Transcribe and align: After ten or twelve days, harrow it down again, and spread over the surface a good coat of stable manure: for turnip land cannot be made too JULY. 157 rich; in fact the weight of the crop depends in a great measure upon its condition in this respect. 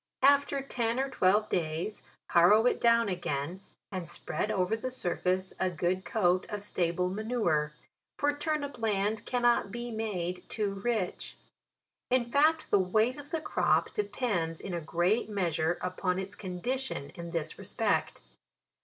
After 0.23 0.61
ten 0.63 0.99
or 0.99 1.11
twelve 1.11 1.47
days, 1.47 2.01
harrow 2.31 2.65
it 2.65 2.81
down 2.81 3.07
again, 3.07 3.61
and 3.91 4.09
spread 4.09 4.49
over 4.49 4.75
the 4.75 4.89
surface 4.89 5.53
a 5.59 5.69
good 5.69 6.05
coat 6.05 6.47
of 6.49 6.63
stable 6.63 7.07
manure: 7.07 7.73
for 8.17 8.35
turnip 8.35 8.79
land 8.79 9.27
cannot 9.27 9.71
be 9.71 9.91
made 9.91 10.43
too 10.49 10.81
JULY. 10.81 10.93
157 10.95 10.97
rich; 11.05 11.37
in 12.09 12.31
fact 12.31 12.71
the 12.71 12.79
weight 12.79 13.19
of 13.19 13.29
the 13.29 13.41
crop 13.41 13.93
depends 13.93 14.59
in 14.59 14.73
a 14.73 14.81
great 14.81 15.29
measure 15.29 15.77
upon 15.81 16.17
its 16.17 16.33
condition 16.33 17.11
in 17.11 17.29
this 17.29 17.59
respect. 17.59 18.21